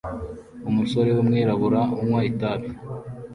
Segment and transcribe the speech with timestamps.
[0.69, 2.69] Umusore wumwirabura unywa itabi